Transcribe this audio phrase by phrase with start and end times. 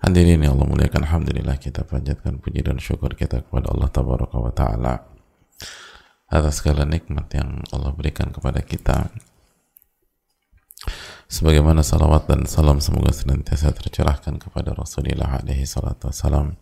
[0.00, 4.48] Hadirin yang Allah muliakan Alhamdulillah kita panjatkan puji dan syukur kita kepada Allah Tabaraka wa
[4.48, 4.96] Ta'ala
[6.24, 9.12] atas segala nikmat yang Allah berikan kepada kita.
[11.28, 16.56] Sebagaimana salawat dan salam semoga senantiasa tercerahkan kepada Rasulullah alaihi salatu wassalam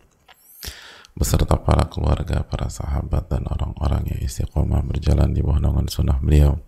[1.15, 6.59] beserta para keluarga, para sahabat dan orang-orang yang istiqomah berjalan di bawah naungan sunnah beliau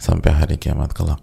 [0.00, 1.20] sampai hari kiamat kelak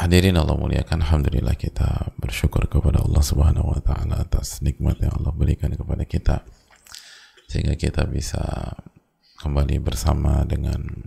[0.00, 5.28] Hadirin Allah muliakan Alhamdulillah kita bersyukur kepada Allah subhanahu wa ta'ala atas nikmat yang Allah
[5.28, 6.40] berikan kepada kita
[7.44, 8.40] sehingga kita bisa
[9.44, 11.04] kembali bersama dengan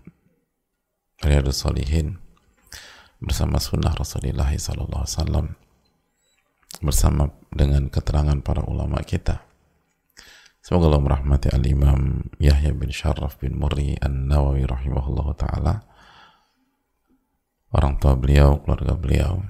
[1.25, 2.21] Riyadus Solihin
[3.17, 5.57] bersama sunnah Rasulullah sallallahu wasallam
[6.77, 9.41] bersama dengan keterangan para ulama kita.
[10.61, 15.92] Semoga Allah merahmati al-imam Yahya bin Sharraf bin Murri an-Nawawi rahimahullah ta'ala
[17.73, 19.41] orang tua beliau, keluarga beliau,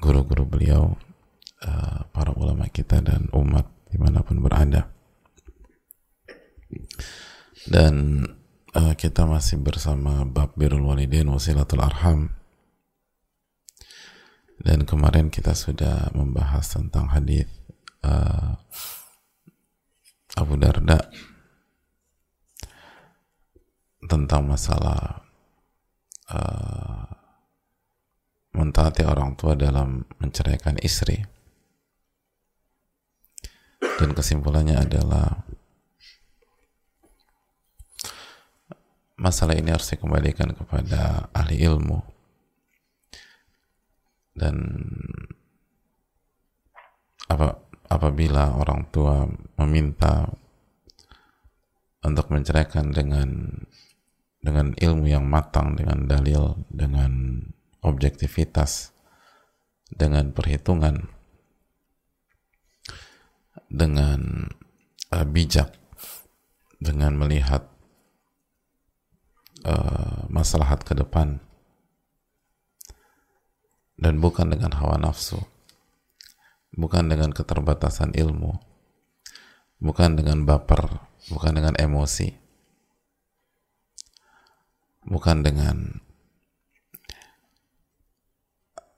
[0.00, 0.96] guru-guru beliau,
[1.62, 4.88] uh, para ulama kita dan umat di mana pun berada.
[7.68, 8.24] Dan
[8.72, 12.32] uh, kita masih bersama bab birul walidain wasilatul arham.
[14.58, 17.46] Dan kemarin kita sudah membahas tentang hadis
[18.02, 18.58] uh,
[20.34, 20.98] Abu Darda
[24.08, 25.22] tentang masalah
[26.32, 26.97] uh,
[28.58, 31.22] mentaati orang tua dalam menceraikan istri.
[33.78, 35.46] Dan kesimpulannya adalah
[39.18, 41.98] masalah ini harus dikembalikan kepada ahli ilmu.
[44.34, 44.54] Dan
[47.30, 47.58] apa
[47.90, 49.26] apabila orang tua
[49.58, 50.30] meminta
[52.06, 53.58] untuk menceraikan dengan
[54.38, 57.42] dengan ilmu yang matang dengan dalil dengan
[57.82, 58.92] objektivitas
[59.88, 61.08] dengan perhitungan
[63.68, 64.48] dengan
[65.12, 65.72] uh, bijak
[66.78, 67.66] dengan melihat
[69.66, 71.42] uh, maslahat ke depan
[73.98, 75.42] dan bukan dengan hawa nafsu
[76.72, 78.56] bukan dengan keterbatasan ilmu
[79.82, 82.30] bukan dengan baper bukan dengan emosi
[85.08, 86.07] bukan dengan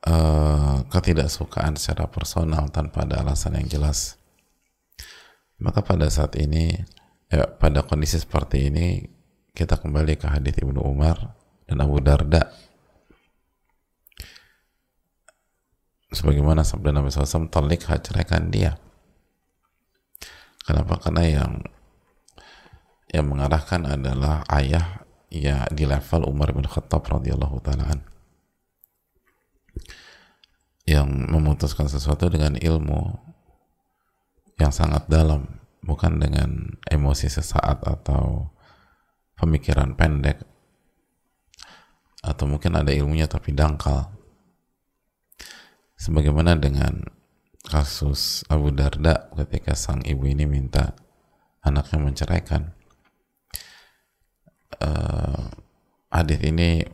[0.07, 4.17] uh, ketidaksukaan secara personal tanpa ada alasan yang jelas.
[5.61, 6.73] Maka pada saat ini
[7.29, 9.05] ya, pada kondisi seperti ini
[9.53, 11.37] kita kembali ke hadis Ibnu Umar
[11.69, 12.49] dan Abu Darda.
[16.11, 18.81] Sebagaimana sabda Nabi SAW talik ceraikan dia.
[20.67, 20.99] Kenapa?
[20.99, 21.53] Karena yang
[23.11, 28.10] yang mengarahkan adalah ayah ya di level Umar bin Khattab radhiyallahu taala
[30.89, 33.15] yang memutuskan sesuatu dengan ilmu
[34.61, 38.53] yang sangat dalam bukan dengan emosi sesaat atau
[39.41, 40.45] pemikiran pendek.
[42.21, 44.13] Atau mungkin ada ilmunya tapi dangkal.
[45.97, 47.01] Sebagaimana dengan
[47.65, 50.93] kasus Abu Darda ketika sang ibu ini minta
[51.65, 52.77] anaknya menceraikan.
[54.81, 55.49] Uh,
[56.09, 56.85] hadis ini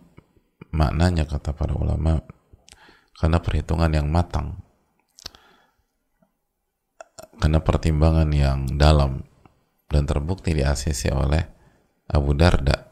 [0.75, 2.19] maknanya kata para ulama
[3.17, 4.61] karena perhitungan yang matang.
[7.37, 9.25] Karena pertimbangan yang dalam.
[9.87, 11.43] Dan terbukti di ACC oleh
[12.11, 12.91] Abu Darda.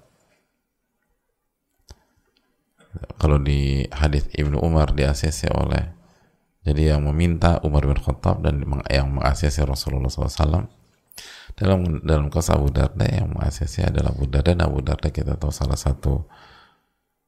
[3.18, 5.90] Kalau di hadis Ibnu Umar di ACC oleh.
[6.64, 10.64] Jadi yang meminta Umar bin Khattab dan yang mengasisi Rasulullah SAW
[11.54, 14.56] dalam dalam kasus Abu Darda yang mengasisi adalah Abu Darda.
[14.56, 16.24] Dan Abu Darda kita tahu salah satu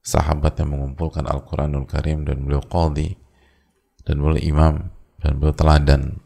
[0.06, 3.18] sahabat yang mengumpulkan Al-Quranul Karim dan beliau qadhi
[4.06, 4.74] dan beliau imam
[5.18, 6.22] dan beliau teladan.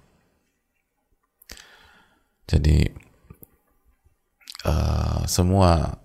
[2.44, 2.84] Jadi
[4.68, 5.96] uh, semua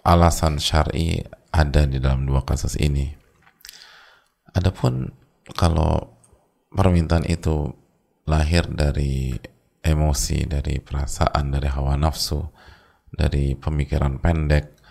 [0.00, 1.20] alasan syar'i
[1.52, 3.12] ada di dalam dua kasus ini.
[4.56, 5.12] Adapun
[5.52, 6.16] kalau
[6.72, 7.68] permintaan itu
[8.24, 9.36] lahir dari
[9.84, 12.40] emosi, dari perasaan, dari hawa nafsu,
[13.12, 14.81] dari pemikiran pendek,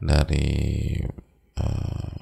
[0.00, 0.96] dari
[1.60, 2.20] uh,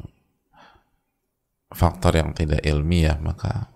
[1.70, 3.70] faktor yang tidak ilmiah maka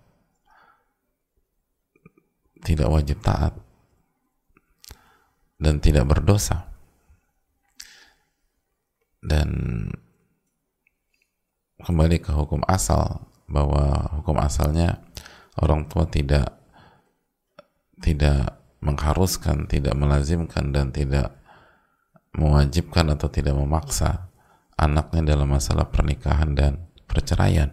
[2.63, 3.55] tidak wajib taat
[5.63, 6.67] dan tidak berdosa.
[9.23, 9.87] Dan
[11.79, 14.99] kembali ke hukum asal bahwa hukum asalnya
[15.59, 16.59] orang tua tidak
[18.03, 21.39] tidak mengharuskan, tidak melazimkan dan tidak
[22.33, 24.33] mewajibkan atau tidak memaksa
[24.77, 26.73] anaknya dalam masalah pernikahan dan
[27.05, 27.71] perceraian.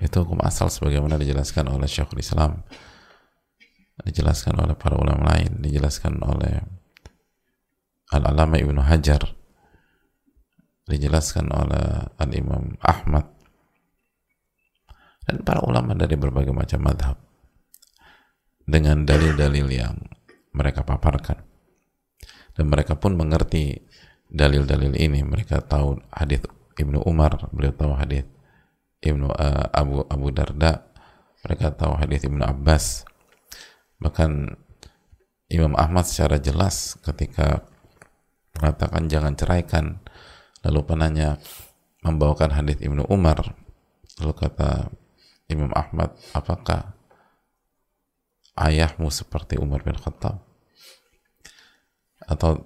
[0.00, 2.64] Itu hukum asal sebagaimana dijelaskan oleh Syekhul Islam,
[4.00, 6.64] dijelaskan oleh para ulama lain, dijelaskan oleh
[8.10, 9.20] Al-Alama Ibnu Hajar,
[10.88, 13.28] dijelaskan oleh Al-Imam Ahmad,
[15.28, 17.16] dan para ulama dari berbagai macam madhab
[18.64, 19.94] dengan dalil-dalil yang
[20.56, 21.49] mereka paparkan
[22.60, 23.80] dan mereka pun mengerti
[24.28, 25.24] dalil-dalil ini.
[25.24, 26.44] Mereka tahu hadis
[26.76, 28.28] Ibnu Umar beliau tahu hadis
[29.00, 30.84] Ibnu uh, Abu Abu Darda
[31.40, 33.08] mereka tahu hadis Ibnu Abbas.
[33.96, 34.60] Bahkan
[35.48, 37.64] Imam Ahmad secara jelas ketika
[38.60, 40.04] mengatakan jangan ceraikan
[40.60, 41.40] lalu penanya
[42.04, 43.56] membawakan hadis Ibnu Umar
[44.20, 44.92] lalu kata
[45.48, 46.92] Imam Ahmad apakah
[48.52, 50.49] ayahmu seperti Umar bin Khattab
[52.30, 52.62] atau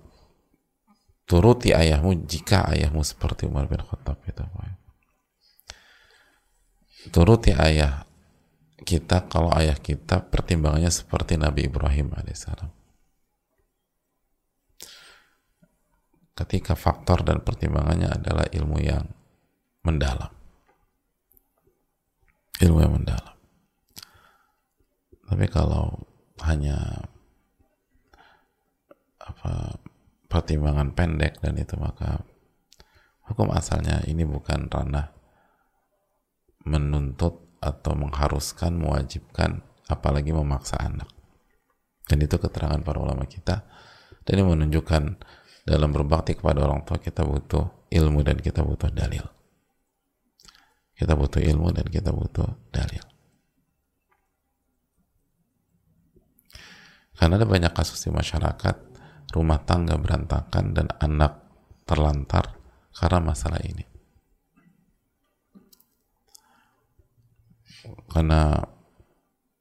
[1.25, 4.45] turuti ayahmu jika ayahmu seperti Umar bin Khattab itu
[7.13, 8.05] turuti ayah
[8.85, 12.69] kita kalau ayah kita pertimbangannya seperti Nabi Ibrahim alaihissalam.
[16.35, 19.07] Ketika faktor dan pertimbangannya adalah ilmu yang
[19.87, 20.33] mendalam.
[22.61, 23.37] Ilmu yang mendalam.
[25.25, 26.05] Tapi kalau
[26.45, 27.09] hanya
[29.25, 29.81] apa
[30.29, 32.21] pertimbangan pendek dan itu maka
[33.25, 35.15] hukum asalnya ini bukan ranah
[36.65, 41.09] menuntut atau mengharuskan, mewajibkan, apalagi memaksa anak.
[42.05, 43.65] Dan itu keterangan para ulama kita.
[44.25, 45.03] Dan ini menunjukkan
[45.65, 49.25] dalam berbakti kepada orang tua kita butuh ilmu dan kita butuh dalil.
[50.93, 53.01] Kita butuh ilmu dan kita butuh dalil.
[57.17, 58.77] Karena ada banyak kasus di masyarakat,
[59.35, 61.43] rumah tangga berantakan dan anak
[61.83, 62.55] terlantar
[62.95, 63.95] karena masalah ini.
[68.09, 68.63] karena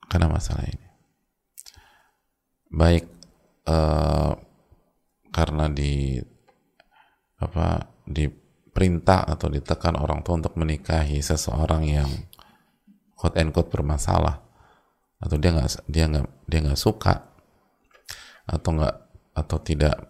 [0.07, 0.87] karena masalah ini
[2.73, 3.05] baik
[3.67, 4.33] uh,
[5.33, 6.21] karena di
[7.41, 12.09] apa diperintah atau ditekan orang tua untuk menikahi seseorang yang
[13.17, 14.41] quote and quote bermasalah
[15.17, 17.33] atau dia nggak dia nggak dia nggak suka
[18.45, 18.95] atau nggak
[19.33, 20.09] atau tidak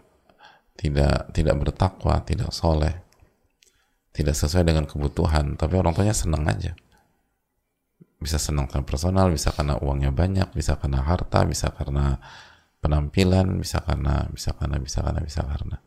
[0.76, 2.94] tidak tidak bertakwa tidak soleh
[4.14, 6.76] tidak sesuai dengan kebutuhan tapi orang tuanya senang aja
[8.24, 12.24] bisa senang karena personal, bisa karena uangnya banyak, bisa karena harta, bisa karena
[12.80, 15.78] penampilan, bisa karena bisa karena bisa karena bisa karena.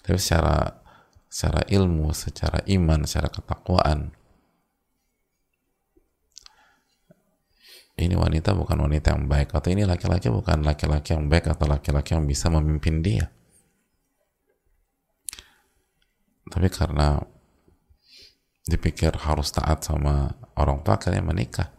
[0.00, 0.80] Tapi secara
[1.28, 4.16] secara ilmu, secara iman, secara ketakwaan
[7.96, 12.12] ini wanita bukan wanita yang baik atau ini laki-laki bukan laki-laki yang baik atau laki-laki
[12.12, 13.32] yang bisa memimpin dia.
[16.52, 17.16] Tapi karena
[18.68, 20.28] dipikir harus taat sama
[20.60, 21.72] orang tua akhirnya menikah.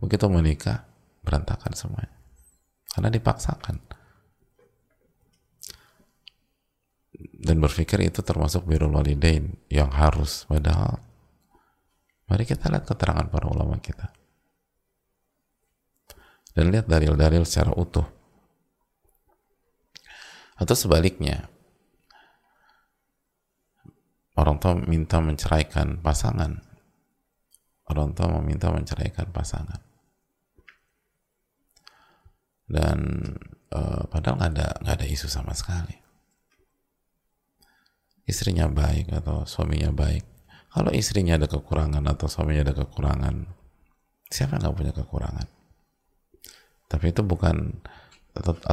[0.00, 0.88] Begitu menikah
[1.20, 2.16] berantakan semuanya.
[2.88, 3.76] Karena dipaksakan.
[7.44, 10.48] Dan berpikir itu termasuk birul walidain yang harus.
[10.48, 10.96] Padahal
[12.24, 14.16] mari kita lihat keterangan para ulama kita
[16.58, 18.02] dan lihat dalil-dalil secara utuh.
[20.58, 21.46] Atau sebaliknya
[24.34, 26.58] orang tua minta menceraikan pasangan.
[27.86, 29.78] Orang tua meminta menceraikan pasangan.
[32.66, 32.98] Dan
[33.70, 35.94] uh, padahal nggak ada nggak ada isu sama sekali.
[38.26, 40.26] Istrinya baik atau suaminya baik.
[40.74, 43.46] Kalau istrinya ada kekurangan atau suaminya ada kekurangan
[44.28, 45.57] siapa nggak punya kekurangan
[46.88, 47.76] tapi itu bukan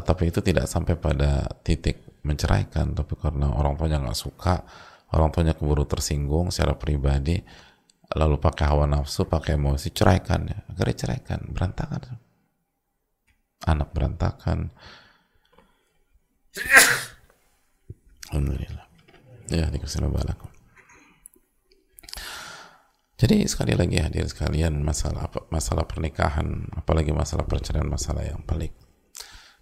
[0.05, 2.95] tapi itu tidak sampai pada titik menceraikan.
[2.95, 4.63] Tapi karena orang tuanya nggak suka
[5.11, 7.39] orang tuanya keburu tersinggung secara pribadi
[8.15, 10.59] lalu pakai hawa nafsu pakai emosi ceraikan ya.
[10.71, 12.01] Akhirnya ceraikan berantakan.
[13.67, 14.71] Anak berantakan.
[18.31, 18.87] Alhamdulillah.
[19.51, 20.54] Ya dikasih balakum
[23.15, 28.75] jadi sekali lagi hadir sekalian masalah masalah pernikahan apalagi masalah perceraian masalah yang pelik.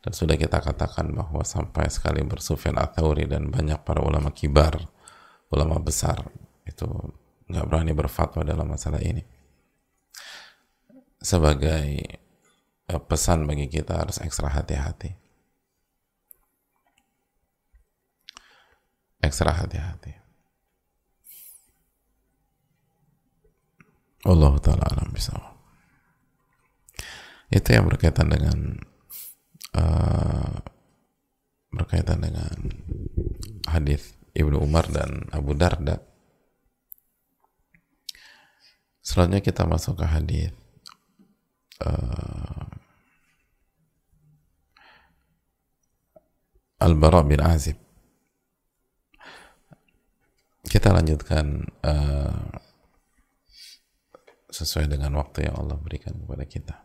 [0.02, 4.82] Dan sudah kita katakan bahwa sampai sekali bersufyan athauri dan banyak para ulama kibar
[5.54, 6.26] ulama besar
[6.66, 6.90] itu
[7.46, 9.22] nggak berani berfatwa dalam masalah ini.
[11.22, 12.02] Sebagai
[12.90, 15.14] uh, pesan bagi kita harus ekstra hati-hati.
[19.22, 20.23] Ekstra hati-hati
[24.24, 25.12] Allah taala alam
[27.54, 28.82] itu yang berkaitan dengan
[29.78, 30.58] uh,
[31.70, 32.58] berkaitan dengan
[33.70, 36.02] hadis Ibnu Umar dan Abu Darda.
[39.06, 40.50] Selanjutnya kita masuk ke hadis
[41.86, 42.66] uh,
[46.82, 47.78] Al-Bara bin Azib.
[50.66, 52.73] Kita lanjutkan uh,
[54.54, 56.76] sesuai dengan waktu yang Allah berikan kepada kita.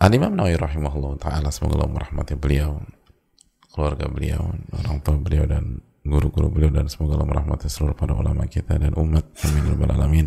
[0.00, 2.82] Al-Imam Nawawi rahimahullah ta'ala semoga Allah merahmati beliau
[3.70, 8.50] keluarga beliau, orang tua beliau dan guru-guru beliau dan semoga Allah merahmati seluruh para ulama
[8.50, 9.30] kita dan umat.
[9.46, 10.26] Amin ya rabbal alamin.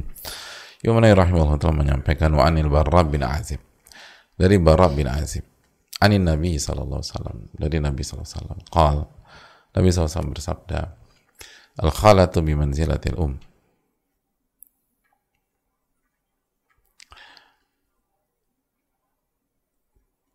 [0.79, 3.59] Imam Nawawi rahimahullah ta'ala menyampaikan wa anil barrab bin azib.
[4.39, 5.43] Dari barrab bin azib.
[5.99, 7.37] Anin Nabi sallallahu alaihi wasallam.
[7.51, 8.59] Dari Nabi sallallahu alaihi wasallam.
[8.71, 8.97] Qal.
[9.73, 10.79] Nabi SAW bersabda
[11.81, 13.41] al khalatu bi manzilatil um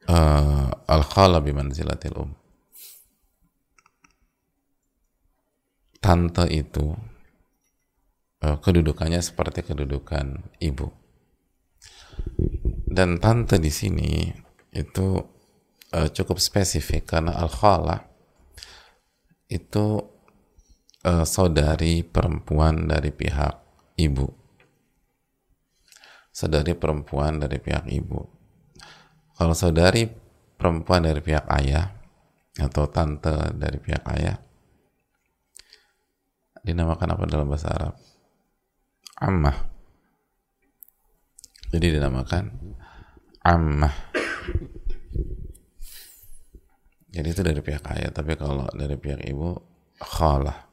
[0.08, 2.32] uh, al-khala bimanzilatil um.
[5.98, 6.94] Tante itu
[8.42, 10.88] uh, kedudukannya seperti kedudukan ibu.
[12.88, 14.32] Dan tante di sini
[14.72, 15.06] itu
[15.92, 18.08] uh, cukup spesifik karena al-khala
[19.50, 20.00] itu
[21.04, 23.54] uh, saudari perempuan dari pihak
[23.98, 24.28] ibu.
[26.30, 28.37] Saudari perempuan dari pihak ibu
[29.38, 30.10] kalau saudari
[30.58, 31.94] perempuan dari pihak ayah
[32.58, 34.34] atau tante dari pihak ayah
[36.66, 37.94] dinamakan apa dalam bahasa Arab?
[39.22, 39.56] Ammah.
[41.70, 42.44] Jadi dinamakan
[43.46, 43.94] ammah.
[47.08, 49.54] Jadi itu dari pihak ayah, tapi kalau dari pihak ibu
[50.02, 50.66] khalah.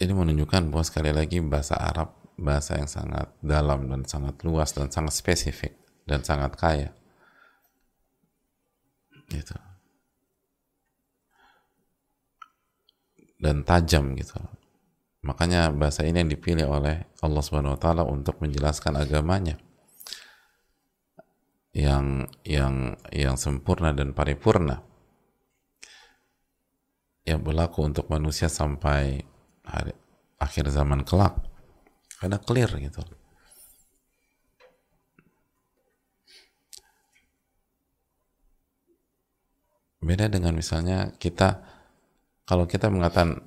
[0.00, 4.88] Ini menunjukkan bahwa sekali lagi bahasa Arab bahasa yang sangat dalam dan sangat luas dan
[4.88, 5.76] sangat spesifik
[6.08, 6.90] dan sangat kaya.
[9.28, 9.54] Gitu.
[13.40, 14.36] Dan tajam gitu.
[15.20, 19.60] Makanya bahasa ini yang dipilih oleh Allah Subhanahu wa taala untuk menjelaskan agamanya.
[21.70, 24.80] Yang yang yang sempurna dan paripurna.
[27.28, 29.22] Yang berlaku untuk manusia sampai
[29.62, 29.92] hari
[30.40, 31.49] akhir zaman kelak
[32.20, 33.00] karena clear gitu.
[40.00, 41.64] Beda dengan misalnya kita
[42.44, 43.40] kalau kita mengatakan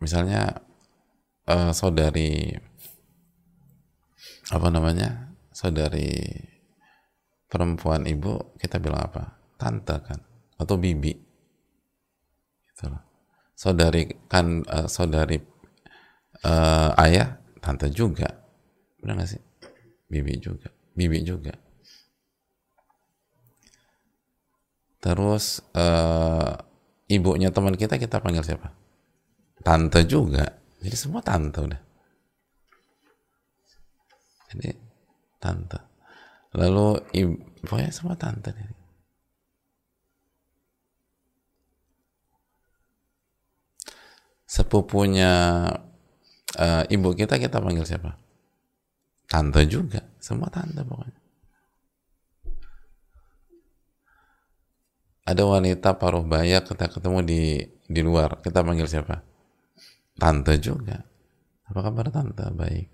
[0.00, 0.60] misalnya
[1.48, 2.56] uh, saudari
[4.50, 6.16] apa namanya saudari
[7.48, 9.40] perempuan ibu kita bilang apa?
[9.56, 10.20] Tante kan?
[10.60, 11.12] Atau bibi.
[12.68, 13.00] Gitu loh.
[13.56, 15.36] Saudari kan uh, saudari
[16.44, 18.28] uh, ayah tante juga.
[19.00, 19.42] Benar gak sih?
[20.10, 20.68] Bibi juga.
[20.92, 21.54] Bibi juga.
[25.00, 26.52] Terus uh,
[27.08, 28.68] ibunya teman kita kita panggil siapa?
[29.64, 30.44] Tante juga.
[30.80, 31.80] Jadi semua tante udah.
[34.52, 34.68] Jadi
[35.40, 35.78] tante.
[36.52, 38.80] Lalu ibu pokoknya semua tante nih
[44.50, 45.32] sepupunya
[46.58, 48.16] uh, ibu kita kita panggil siapa?
[49.30, 51.20] Tante juga, semua tante pokoknya.
[55.30, 57.42] Ada wanita paruh baya kita ketemu di
[57.86, 59.22] di luar, kita panggil siapa?
[60.18, 60.98] Tante juga.
[61.70, 62.42] Apa kabar tante?
[62.50, 62.88] Baik.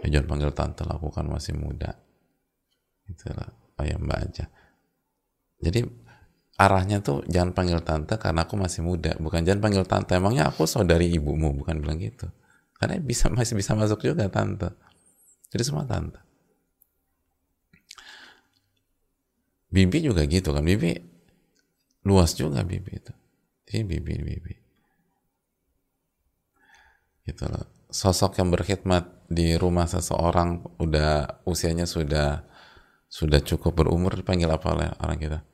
[0.00, 1.92] Ya, jangan panggil tante, lakukan masih muda.
[3.04, 4.48] Itulah, oh ya mbak aja.
[5.60, 5.84] Jadi
[6.60, 9.16] arahnya tuh jangan panggil tante karena aku masih muda.
[9.16, 11.56] Bukan jangan panggil tante emangnya aku saudari ibumu?
[11.56, 12.28] Bukan bilang gitu.
[12.76, 14.68] Karena bisa masih bisa masuk juga tante.
[15.48, 16.20] Jadi semua tante.
[19.72, 20.60] Bibi juga gitu kan.
[20.60, 21.00] Bibi
[22.04, 23.12] luas juga bibi itu.
[23.72, 24.54] Ini bibi bibi.
[27.24, 27.88] Gitu loh.
[27.90, 32.46] Sosok yang berkhidmat di rumah seseorang udah usianya sudah
[33.10, 35.49] sudah cukup berumur dipanggil apa oleh orang kita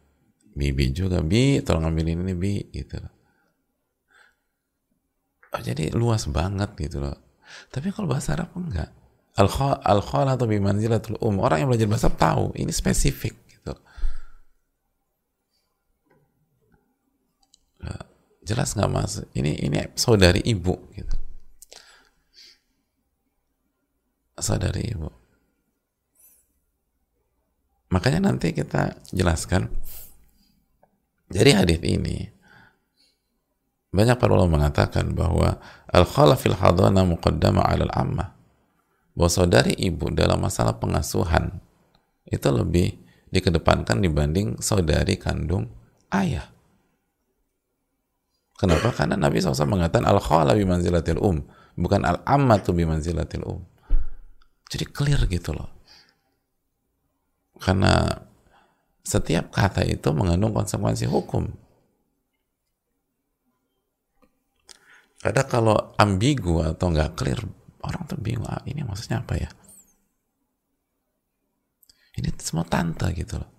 [0.57, 3.13] bibi juga bi tolong ambilin ini bi gitu loh.
[5.53, 7.17] Oh, jadi luas banget gitu loh.
[7.69, 8.91] Tapi kalau bahasa Arab enggak.
[9.37, 9.53] Al
[9.85, 10.01] al
[10.33, 11.45] atau bi manzilatul um.
[11.45, 13.77] Orang yang belajar bahasa tahu ini spesifik gitu.
[18.47, 21.17] Jelas nggak masuk ini ini saudari ibu gitu.
[24.41, 25.13] Saudari ibu.
[27.93, 29.71] Makanya nanti kita jelaskan
[31.33, 32.31] jadi hadis ini
[33.91, 35.57] banyak para ulama mengatakan bahwa
[35.89, 38.27] al khala fil hadana muqaddama 'ala al amma
[39.17, 41.63] bahwa saudari ibu dalam masalah pengasuhan
[42.29, 43.01] itu lebih
[43.33, 45.73] dikedepankan dibanding saudari kandung
[46.13, 46.57] ayah
[48.57, 48.89] Kenapa?
[48.89, 51.45] Karena Nabi SAW mengatakan al khala bi manzilatil um,
[51.77, 53.61] bukan al ammatu bi manzilatil um.
[54.73, 55.69] Jadi clear gitu loh.
[57.61, 58.09] Karena
[59.07, 61.47] setiap kata itu mengandung konsekuensi hukum.
[65.23, 67.39] Kadang kalau ambigu atau nggak clear,
[67.87, 69.51] orang tuh bingung, ah, ini maksudnya apa ya?
[72.19, 73.51] Ini semua tante gitu loh.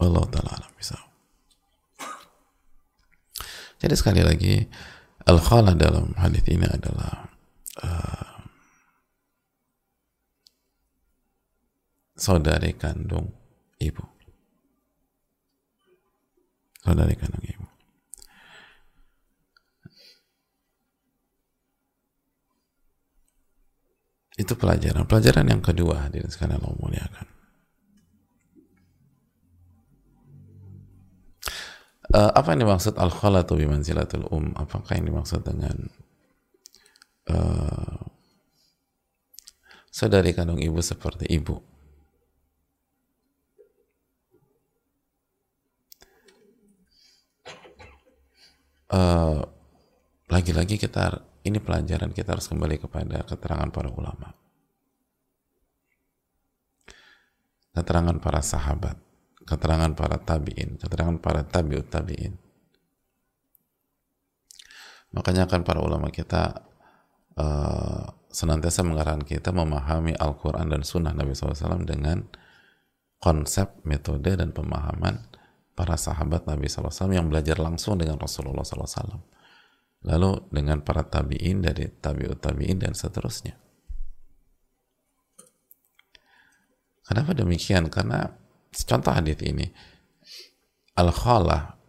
[0.00, 0.70] Allah ta'ala alam.
[3.80, 4.60] Jadi sekali lagi
[5.24, 7.32] al-khala dalam hadis ini adalah
[7.80, 8.29] uh,
[12.20, 13.32] saudari kandung
[13.80, 14.04] ibu.
[16.84, 17.66] Saudari kandung ibu.
[24.36, 25.08] Itu pelajaran.
[25.08, 27.40] Pelajaran yang kedua hadirin sekalian Allah muliakan.
[32.14, 35.76] uh, apa yang dimaksud al khalatu bi manzilatul um apakah yang dimaksud dengan
[37.30, 37.98] uh,
[39.90, 41.62] saudari kandung ibu seperti ibu
[48.90, 49.40] uh,
[50.30, 54.34] lagi-lagi kita ini pelajaran kita harus kembali kepada keterangan para ulama
[57.74, 59.10] keterangan para sahabat
[59.50, 62.38] keterangan para tabi'in, keterangan para tabi'ut tabi'in.
[65.10, 66.62] Makanya kan para ulama kita
[67.34, 72.30] uh, senantiasa mengarahkan kita memahami Al-Quran dan Sunnah Nabi SAW dengan
[73.18, 75.26] konsep, metode, dan pemahaman
[75.80, 79.16] para sahabat Nabi SAW yang belajar langsung dengan Rasulullah SAW.
[80.04, 83.56] Lalu dengan para tabi'in dari tabi'ut tabi'in dan seterusnya.
[87.08, 87.88] Kenapa demikian?
[87.88, 88.28] Karena
[88.76, 89.72] contoh hadis ini
[91.00, 91.80] al khala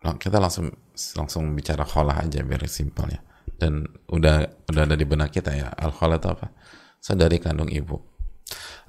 [0.00, 0.72] kita langsung
[1.16, 3.20] langsung bicara kholah aja biar simpel ya
[3.60, 6.50] dan udah udah ada di benak kita ya al khala itu apa
[6.98, 7.98] saudari kandung ibu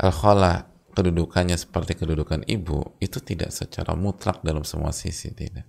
[0.01, 5.67] al khala kedudukannya seperti kedudukan ibu itu tidak secara mutlak dalam semua sisi tidak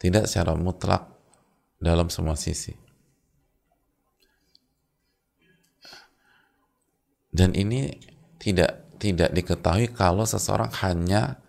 [0.00, 1.12] tidak secara mutlak
[1.78, 2.84] dalam semua sisi
[7.34, 7.90] Dan ini
[8.38, 11.42] tidak tidak diketahui kalau seseorang hanya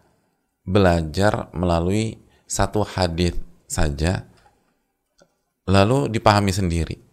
[0.66, 2.18] belajar melalui
[2.50, 3.38] satu hadis
[3.70, 4.26] saja
[5.70, 7.05] lalu dipahami sendiri.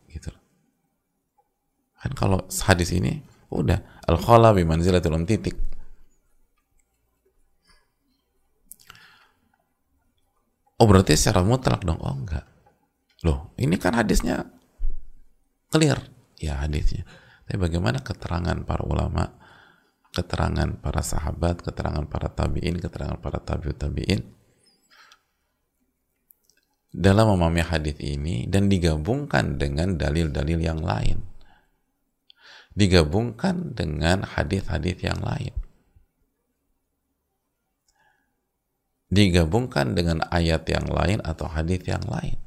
[2.02, 3.22] Kan kalau hadis ini
[3.54, 3.78] udah
[4.10, 5.54] al khala bi manzilatil um titik.
[10.82, 12.02] Oh berarti secara mutlak dong?
[12.02, 12.42] Oh enggak.
[13.22, 14.42] Loh, ini kan hadisnya
[15.70, 16.02] clear
[16.42, 17.06] ya hadisnya.
[17.46, 19.30] Tapi bagaimana keterangan para ulama,
[20.10, 24.26] keterangan para sahabat, keterangan para tabi'in, keterangan para tabi'ut tabi'in
[26.92, 31.31] dalam memahami hadis ini dan digabungkan dengan dalil-dalil yang lain.
[32.72, 35.52] Digabungkan dengan hadis-hadis yang lain.
[39.12, 42.40] Digabungkan dengan ayat yang lain atau hadis yang lain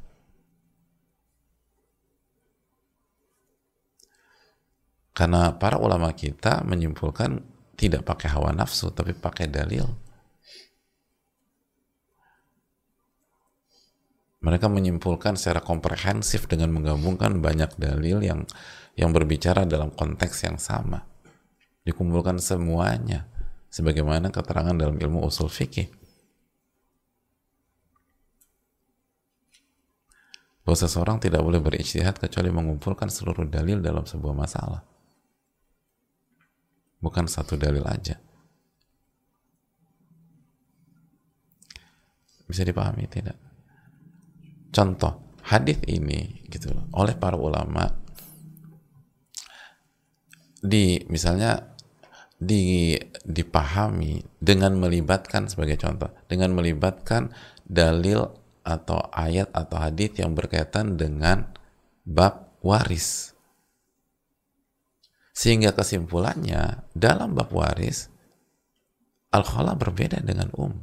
[5.16, 7.40] Karena para ulama kita menyimpulkan
[7.80, 9.88] tidak pakai hawa nafsu, tapi pakai dalil.
[14.46, 18.46] Mereka menyimpulkan secara komprehensif dengan menggabungkan banyak dalil yang
[18.94, 21.02] yang berbicara dalam konteks yang sama.
[21.82, 23.26] Dikumpulkan semuanya
[23.74, 25.90] sebagaimana keterangan dalam ilmu usul fikih.
[30.62, 34.82] Bahwa seseorang tidak boleh berijtihad kecuali mengumpulkan seluruh dalil dalam sebuah masalah
[37.06, 38.18] bukan satu dalil aja.
[42.50, 43.38] Bisa dipahami tidak?
[44.76, 47.88] Contoh, hadis ini gitu oleh para ulama
[50.60, 51.72] di misalnya
[52.36, 52.92] di
[53.24, 57.32] dipahami dengan melibatkan sebagai contoh, dengan melibatkan
[57.64, 58.28] dalil
[58.68, 61.56] atau ayat atau hadis yang berkaitan dengan
[62.04, 63.32] bab waris
[65.32, 68.12] sehingga kesimpulannya dalam bab waris
[69.36, 70.80] Al-Khala berbeda dengan Um.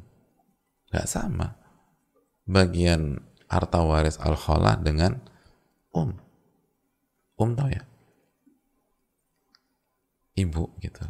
[0.93, 1.57] Gak sama.
[2.45, 5.21] Bagian harta waris Al-Khala dengan
[5.93, 6.17] Um.
[7.37, 7.85] Um tau ya?
[10.41, 11.05] Ibu gitu.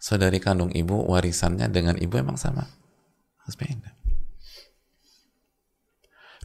[0.00, 2.64] Saudari kandung ibu warisannya dengan ibu emang sama?
[3.44, 3.92] Harus beda.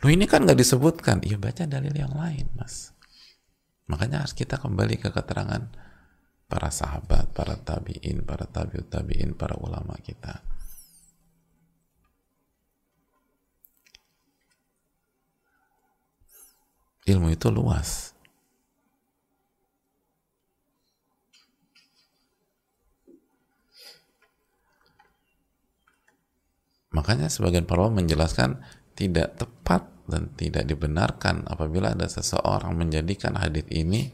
[0.04, 1.24] Loh ini kan nggak disebutkan.
[1.24, 2.92] Iya baca dalil yang lain mas.
[3.88, 5.64] Makanya harus kita kembali ke keterangan
[6.52, 10.44] para sahabat, para tabiin, para tabiut tabiin, para ulama kita.
[17.04, 18.16] Ilmu itu luas.
[26.94, 28.62] Makanya sebagian para menjelaskan
[28.94, 34.14] tidak tepat dan tidak dibenarkan apabila ada seseorang menjadikan hadis ini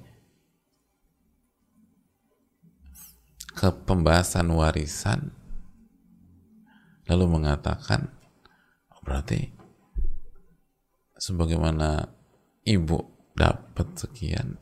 [3.57, 5.35] ke pembahasan warisan
[7.09, 8.13] lalu mengatakan
[8.93, 9.51] oh, berarti
[11.19, 12.18] sebagaimana
[12.69, 12.97] ibu
[13.33, 14.61] dapat sekian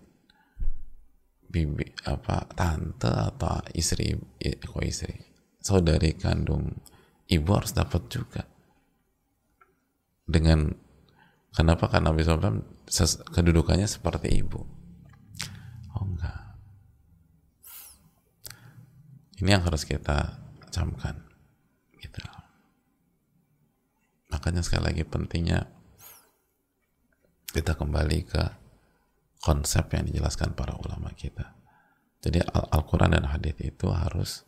[1.47, 5.15] bibi apa tante atau istri kok istri
[5.59, 6.71] saudari kandung
[7.27, 8.43] ibu harus dapat juga
[10.27, 10.87] dengan
[11.57, 11.89] Kenapa?
[11.89, 12.61] Karena Nabi SAW
[13.33, 14.61] kedudukannya seperti ibu.
[15.97, 16.53] Oh enggak.
[19.41, 20.37] Ini yang harus kita
[20.69, 21.17] camkan.
[21.97, 22.21] Gitu.
[24.29, 25.65] Makanya sekali lagi pentingnya
[27.57, 28.43] kita kembali ke
[29.41, 31.57] konsep yang dijelaskan para ulama kita.
[32.21, 34.45] Jadi Al-Quran dan hadis itu harus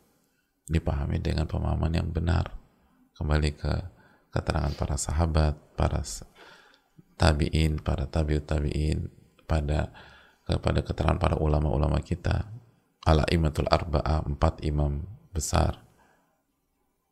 [0.70, 2.54] dipahami dengan pemahaman yang benar.
[3.18, 3.74] Kembali ke
[4.30, 6.06] keterangan para sahabat, para
[7.18, 9.10] tabiin, para tabiut tabiin,
[9.50, 9.90] pada
[10.46, 12.46] kepada keterangan para ulama-ulama kita,
[13.10, 15.02] ala imatul arba'ah, empat imam
[15.34, 15.82] besar,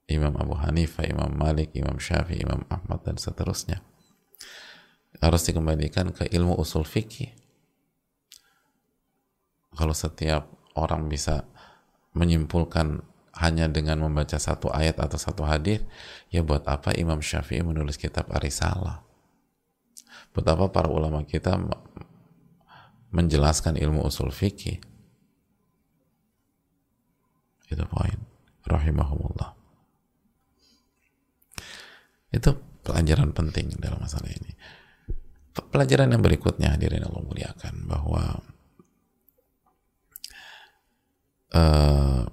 [0.06, 3.82] Imam Abu Hanifah, Imam Malik, Imam Syafi'i, Imam Ahmad, dan seterusnya.
[5.18, 7.32] Harus dikembalikan ke ilmu usul fikih.
[9.78, 11.46] Kalau setiap orang bisa
[12.18, 13.02] menyimpulkan
[13.38, 15.86] hanya dengan membaca satu ayat atau satu hadis,
[16.34, 19.08] ya buat apa Imam Syafi'i menulis kitab Arisalah?
[20.38, 21.58] betapa para ulama kita
[23.10, 24.78] menjelaskan ilmu usul fikih
[27.74, 28.22] itu poin
[28.70, 29.58] rahimahumullah
[32.30, 32.54] itu
[32.86, 34.54] pelajaran penting dalam masalah ini
[35.72, 38.24] pelajaran yang berikutnya hadirin Allah muliakan bahwa
[41.56, 42.24] uh,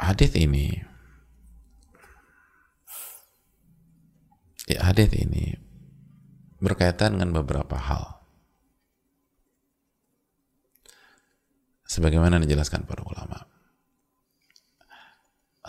[0.00, 0.80] hadis ini
[4.70, 5.58] ya, hadis ini
[6.60, 8.22] berkaitan dengan beberapa hal.
[11.90, 13.49] Sebagaimana dijelaskan para ulama.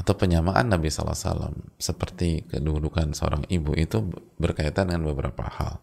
[0.01, 4.01] Atau penyamaan Nabi SAW seperti kedudukan seorang ibu itu
[4.41, 5.77] berkaitan dengan beberapa hal.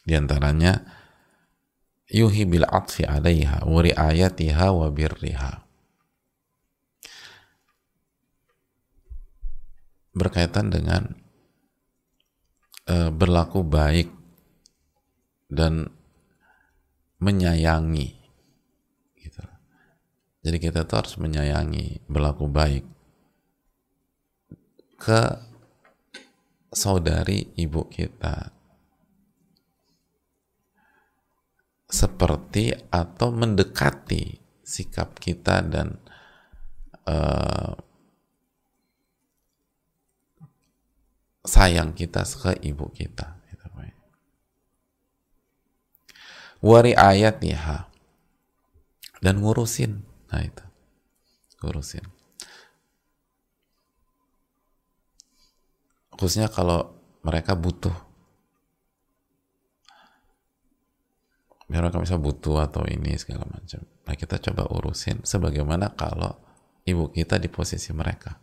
[0.00, 0.80] Di antaranya,
[2.08, 5.52] yuhi bil atfi alaiha wa riayatiha wa birriha.
[10.16, 11.12] Berkaitan dengan
[12.88, 14.08] uh, berlaku baik
[15.52, 15.92] dan
[17.20, 18.25] menyayangi.
[20.46, 22.86] Jadi kita tuh harus menyayangi, berlaku baik
[24.94, 25.20] ke
[26.70, 28.54] saudari ibu kita.
[31.90, 35.98] Seperti atau mendekati sikap kita dan
[37.10, 37.74] uh,
[41.42, 43.66] sayang kita ke ibu kita gitu,
[46.62, 47.86] wari ayat ya
[49.22, 50.64] dan ngurusin nah itu
[51.62, 52.04] ngurusin
[56.16, 57.92] khususnya kalau mereka butuh.
[61.66, 63.82] Mereka bisa butuh atau ini segala macam.
[64.06, 66.38] Nah kita coba urusin sebagaimana kalau
[66.86, 68.38] ibu kita di posisi mereka.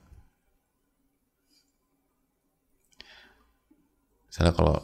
[4.28, 4.76] Misalnya kalau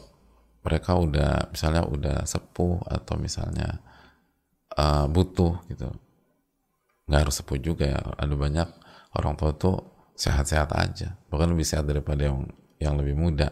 [0.64, 3.84] mereka udah misalnya udah sepuh atau misalnya
[4.72, 5.92] uh, butuh gitu
[7.10, 7.98] nggak harus sepuh juga ya.
[7.98, 8.68] Ada banyak
[9.18, 9.82] orang tua tuh
[10.14, 11.18] sehat-sehat aja.
[11.26, 12.46] Bahkan lebih sehat daripada yang
[12.78, 13.50] yang lebih muda.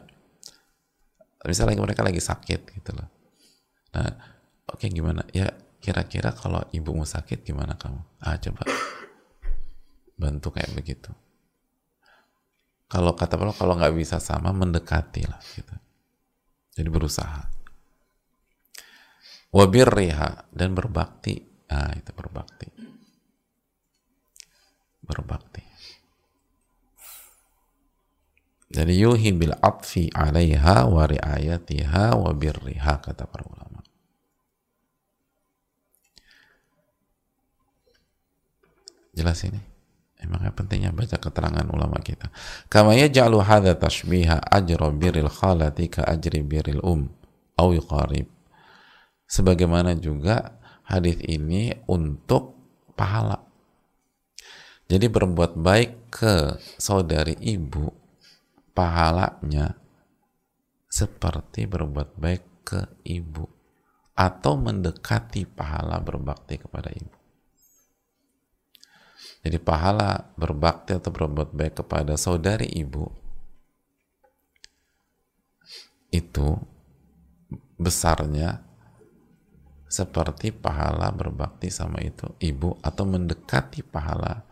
[1.43, 3.11] Misalnya mereka lagi sakit gitu loh.
[3.99, 4.15] Nah
[4.71, 5.27] oke okay, gimana?
[5.35, 5.51] Ya
[5.83, 7.99] kira-kira kalau ibumu sakit gimana kamu?
[8.23, 8.63] Ah coba
[10.15, 11.11] bantu kayak begitu.
[12.87, 15.75] Kalau kata kalau nggak bisa sama mendekati lah gitu.
[16.79, 17.59] Jadi berusaha.
[19.49, 21.41] wabirriha dan berbakti.
[21.73, 22.98] Ah itu berbakti
[25.09, 25.65] berbakti
[28.69, 33.81] jadi yuhi bil atfi alaiha wa riayatiha wa birriha kata para ulama
[39.17, 39.79] jelas ini
[40.19, 42.35] Emangnya pentingnya baca keterangan ulama kita.
[42.67, 47.07] Kama yaj'alu hadha tashbiha ajra biril khalati ka ajri biril um
[47.55, 48.27] au yuqarib.
[49.31, 52.59] Sebagaimana juga hadis ini untuk
[52.99, 53.48] pahala.
[54.89, 57.93] Jadi berbuat baik ke saudari ibu
[58.73, 59.77] pahalanya
[60.89, 63.45] seperti berbuat baik ke ibu
[64.17, 67.17] atau mendekati pahala berbakti kepada ibu.
[69.45, 73.13] Jadi pahala berbakti atau berbuat baik kepada saudari ibu
[76.09, 76.57] itu
[77.77, 78.65] besarnya
[79.85, 84.48] seperti pahala berbakti sama itu ibu atau mendekati pahala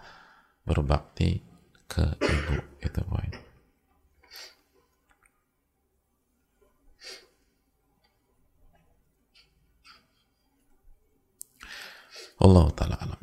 [0.66, 1.40] berbakti
[1.86, 3.32] ke ibu itu poin.
[12.36, 13.16] Allah taala alam.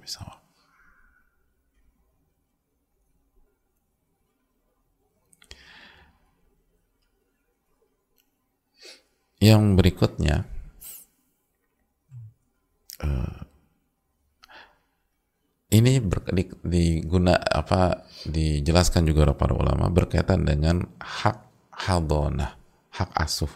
[9.44, 10.48] Yang berikutnya
[13.04, 13.43] uh,
[15.74, 21.38] ini ber, di, diguna apa dijelaskan juga oleh para ulama berkaitan dengan hak
[21.74, 22.54] hadonah,
[22.94, 23.50] hak asuh.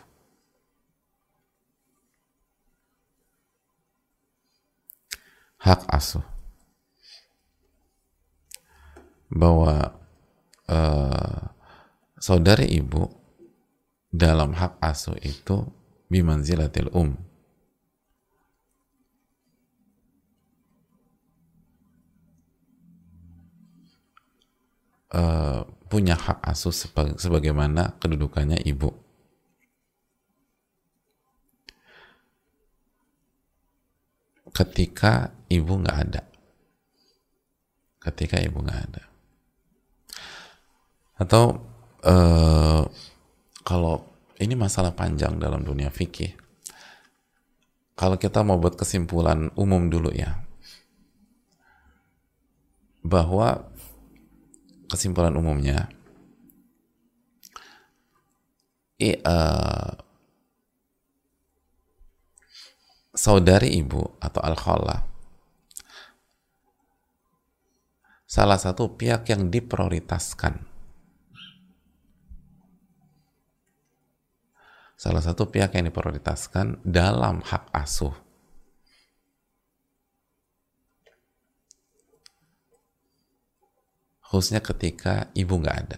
[5.62, 6.26] Hak asuh.
[9.30, 9.94] Bahwa
[10.72, 11.42] uh,
[12.18, 13.14] saudari ibu
[14.10, 15.70] dalam hak asuh itu
[16.10, 17.14] bimanzilatil um
[25.14, 26.74] uh, punya hak asuh
[27.16, 28.92] sebagaimana kedudukannya ibu.
[34.52, 36.22] Ketika ibu nggak ada.
[38.02, 39.04] Ketika ibu nggak ada.
[41.18, 41.62] Atau
[42.04, 42.84] uh,
[43.62, 43.96] kalau
[44.38, 46.34] ini masalah panjang dalam dunia fikih.
[47.98, 50.46] Kalau kita mau buat kesimpulan umum dulu ya,
[53.02, 53.66] bahwa
[54.88, 55.92] kesimpulan umumnya,
[58.98, 59.94] i, uh,
[63.14, 64.58] saudari ibu atau al
[68.28, 70.68] salah satu pihak yang diprioritaskan
[74.98, 78.27] salah satu pihak yang diprioritaskan dalam hak asuh.
[84.28, 85.98] Khususnya ketika ibu nggak ada.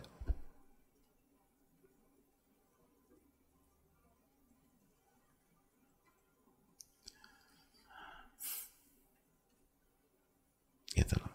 [10.94, 11.34] Gitu loh.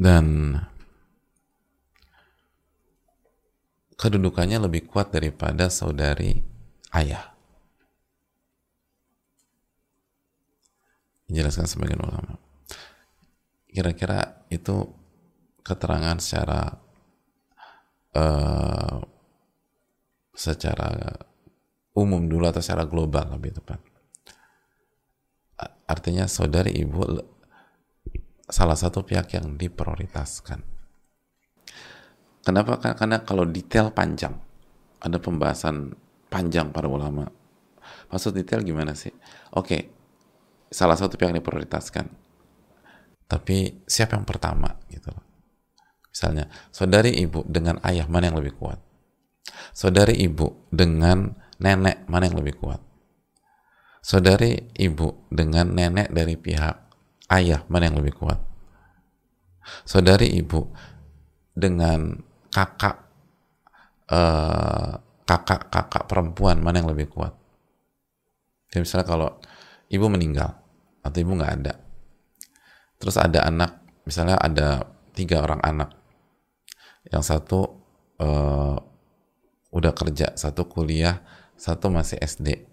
[0.00, 0.56] Dan
[4.00, 6.40] kedudukannya lebih kuat daripada saudari
[6.96, 7.32] ayah.
[11.28, 12.45] Dijelaskan sebagian ulama.
[13.76, 14.88] Kira-kira itu
[15.60, 16.72] keterangan secara
[18.16, 18.96] uh,
[20.32, 21.12] secara
[21.92, 23.80] umum dulu atau secara global lebih tepat.
[25.84, 27.04] Artinya saudari ibu
[28.48, 30.76] salah satu pihak yang diprioritaskan
[32.46, 32.78] Kenapa?
[32.78, 34.30] Karena kalau detail panjang,
[35.02, 35.98] ada pembahasan
[36.30, 37.26] panjang para ulama.
[38.06, 39.10] Maksud detail gimana sih?
[39.50, 39.90] Oke,
[40.70, 42.06] salah satu pihak yang diprioritaskan.
[43.26, 45.10] Tapi siapa yang pertama gitu
[46.14, 48.80] Misalnya, saudari ibu dengan ayah mana yang lebih kuat?
[49.76, 52.80] Saudari ibu dengan nenek mana yang lebih kuat?
[54.00, 56.76] Saudari ibu dengan nenek dari pihak
[57.36, 58.40] ayah mana yang lebih kuat?
[59.84, 60.72] Saudari ibu
[61.52, 62.16] dengan
[62.56, 62.96] kakak
[64.12, 64.92] uh,
[65.26, 67.34] kakak kakak perempuan mana yang lebih kuat
[68.70, 69.30] jadi misalnya kalau
[69.90, 70.52] ibu meninggal
[71.02, 71.74] atau ibu nggak ada
[72.96, 75.90] terus ada anak misalnya ada tiga orang anak.
[77.06, 77.60] Yang satu
[78.18, 78.76] uh,
[79.70, 81.22] udah kerja satu kuliah
[81.56, 82.66] satu masih SD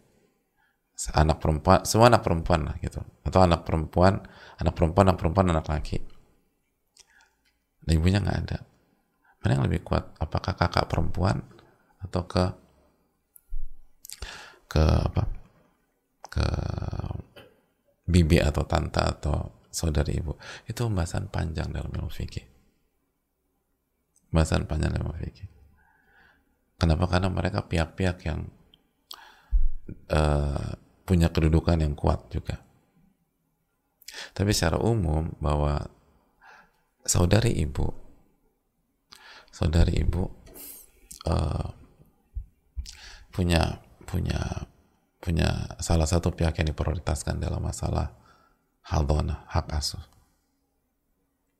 [1.13, 3.01] anak perempuan semua anak perempuan lah gitu.
[3.25, 4.23] Atau anak perempuan
[4.61, 5.99] anak perempuan anak perempuan anak laki.
[7.83, 8.57] Dan ibunya nggak ada.
[9.43, 10.15] Mana yang lebih kuat?
[10.23, 11.43] Apakah kakak perempuan
[11.99, 12.43] atau ke
[14.71, 15.23] ke apa?
[18.03, 20.37] bibi atau tante atau saudari ibu.
[20.69, 22.45] Itu pembahasan panjang dalam ilmu fikih.
[24.29, 25.49] Pembahasan panjang dalam ilmu fikih.
[26.77, 27.09] Kenapa?
[27.09, 28.45] Karena mereka pihak-pihak yang
[30.13, 32.61] uh, punya kedudukan yang kuat juga.
[34.37, 35.89] Tapi secara umum bahwa
[37.03, 38.03] saudari ibu
[39.53, 40.23] saudari ibu
[41.29, 41.67] uh,
[43.29, 44.65] punya punya
[45.21, 48.11] punya salah satu pihak yang diprioritaskan dalam masalah
[48.87, 50.03] haldona hak asuh.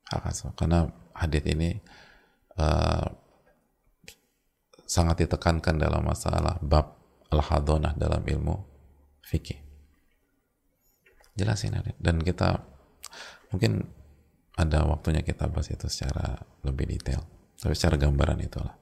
[0.08, 0.52] Hak asuh.
[0.56, 0.84] Karena
[1.16, 1.78] hadith ini
[2.60, 3.06] uh,
[4.84, 6.94] sangat ditekankan dalam masalah bab
[7.32, 8.54] al-hadonah dalam ilmu
[9.24, 9.58] fikih.
[11.34, 12.62] Jelasin dan kita
[13.50, 13.82] mungkin
[14.54, 17.26] ada waktunya kita bahas itu secara lebih detail.
[17.58, 18.74] Tapi secara gambaran itulah.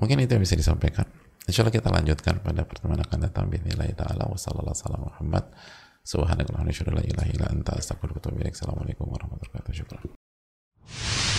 [0.00, 1.04] Mungkin itu yang bisa disampaikan.
[1.44, 3.52] Insya Allah kita lanjutkan pada pertemuan akan datang.
[3.52, 5.44] Bismillah ta'ala wa sallallahu alaihi Muhammad
[6.06, 8.54] subhanakallahumma wa bihamdika la ilaha illa anta astaghfiruka wa.
[8.54, 9.74] Assalamualaikum warahmatullahi wabarakatuh.
[9.74, 11.35] Syukran.